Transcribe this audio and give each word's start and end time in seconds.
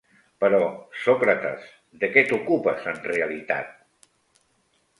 Però, 0.43 0.61
Sòcrates, 1.01 1.67
de 2.05 2.09
què 2.15 2.25
t'ocupes 2.31 2.89
en 2.93 2.99
realitat? 3.11 4.09